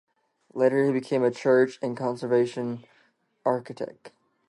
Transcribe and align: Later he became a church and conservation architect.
Later 0.55 0.83
he 0.87 0.91
became 0.91 1.23
a 1.23 1.29
church 1.29 1.77
and 1.79 1.95
conservation 1.95 2.83
architect. 3.45 4.11